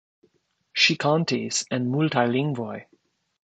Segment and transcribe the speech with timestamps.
[0.83, 2.75] Ŝi kantis en multaj lingvoj.